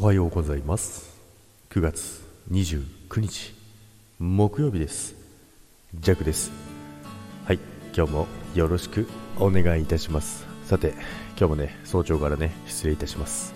[0.00, 1.18] はようございます。
[1.70, 3.52] 9月29日
[4.20, 5.16] 木曜日です。
[5.92, 6.52] ジャックです。
[7.44, 7.58] はい
[7.92, 9.08] 今日もよろしく
[9.40, 10.46] お願いいたします。
[10.66, 10.94] さて
[11.36, 13.52] 今日もね早朝からね失礼いたします。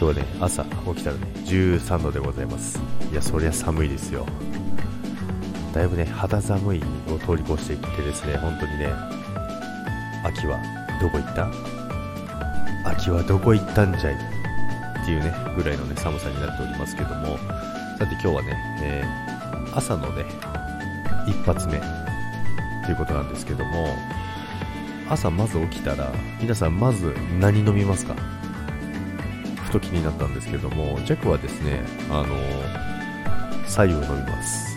[0.00, 2.80] 今日はね朝起きたらね13度でございます。
[3.12, 4.24] いやそりゃ寒いですよ。
[5.74, 8.86] だいぶね肌寒いを通り越していってですね本当にね
[10.24, 10.58] 秋は
[10.98, 11.52] どこ行った？
[12.90, 14.41] 秋はどこ行ったんじゃい？
[15.02, 17.36] っていうね、ぐらいのね、寒さになっておりますけども、
[17.98, 20.24] さて今日はね、えー、朝のね、
[21.26, 21.80] 一発目
[22.84, 23.96] ということなんですけども、
[25.08, 28.14] 朝まず起きたら、皆さんまず何飲みますか？
[29.64, 32.26] ふと気になったんですけども、ジャックはですね、あの、
[33.66, 34.76] 左右を飲みます。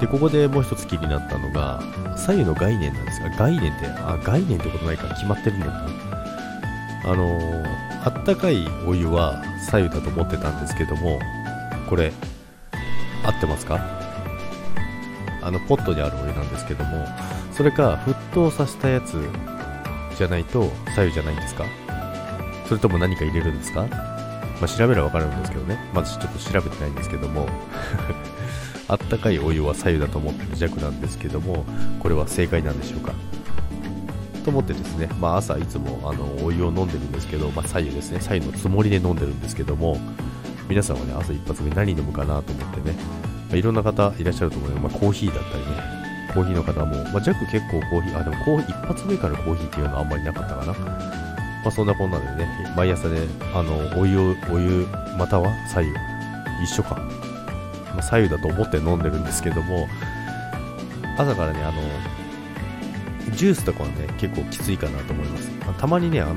[0.00, 1.80] で、ここでもう一つ気になったのが、
[2.16, 5.86] 左右の概念なんですが、概念って、あ、概念ってことないから決まってるのか
[7.06, 11.18] あのーあったかいお湯は左右だと思ってたんですけども
[11.88, 12.12] これ
[13.24, 13.80] 合ってますか？
[15.42, 17.06] あのポットにあるお湯なんですけども
[17.52, 19.18] それか沸騰させたやつ
[20.18, 21.64] じゃないと左右じゃないんですか？
[22.68, 23.86] それとも何か入れるんですか？
[24.60, 25.78] まあ、調べればわかるんですけどね。
[25.92, 27.48] まずちょっと調べてないんですけども
[28.88, 31.64] あったかいお湯は左右だと思ってる弱なんですけども、
[32.00, 33.12] これは正解なんでしょうか？
[34.44, 39.98] と思ってですね、まあ、朝いつもあのお湯を飲んでるんですけど、まあ、左右ですね、左右のつもりで飲んでるんですけども、
[40.68, 42.96] 皆さんはね、朝一発目何飲むかなと思ってね、
[43.48, 45.94] まあ、いろんな方いらっしゃると思うので、まあ、コーヒーだったりね、
[46.34, 50.72] コーヒーの方も、まあ、ジャック結構コーヒー、あ、でもコーヒー、一発目からコーヒーっていうのはあんまりなかったかな。
[50.72, 53.20] まあ、そんなこんなでね、毎朝ね、
[53.54, 54.86] あの、お湯を、お湯、
[55.18, 55.92] または左右、
[56.62, 56.96] 一緒か。
[57.94, 59.88] まあ、左右だと思って飲んでるんですけども、
[61.16, 61.80] 朝からね、あの、
[63.32, 65.50] ジュースとかはね、結構きついかなと思います。
[65.66, 66.34] ま、たまにね、あの、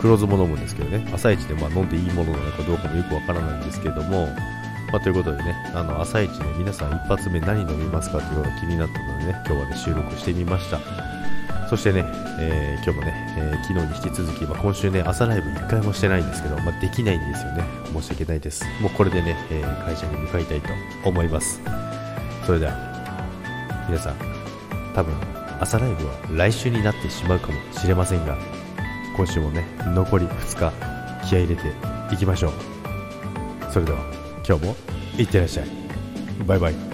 [0.00, 4.28] 黒酢も飲むんですけどね、朝一でまあ飲んでいいものなのかどうかもよくわからないんですけども、
[4.92, 10.80] まあ、ということでね、あの、朝一ね、皆さん一発目何飲みますかというのが気になったのでね、今日はね、収録してみました。
[11.68, 12.04] そしてね、
[12.40, 17.62] えー、今日もね、えー、昨日に引き続き、まあ、今週ね、朝ライブ1回もしてないんですけど、まあ、できないんですよね。
[17.92, 18.64] 申し訳ないです。
[18.80, 20.68] もうこれでね、えー、会社に向かいたいと
[21.04, 21.60] 思います。
[22.44, 22.72] それでは、
[23.88, 24.16] 皆さん、
[24.96, 25.14] 多分、
[25.60, 28.38] 朝ライブは来週になってしまうかもしれませんが、
[29.14, 30.72] 今週もね、残り2日、
[31.28, 31.62] 気合入れて
[32.10, 32.52] いきましょう。
[33.70, 33.98] それでは、
[34.48, 34.76] 今日も
[35.18, 35.66] いってらっしゃい。
[36.46, 36.89] バイバイ。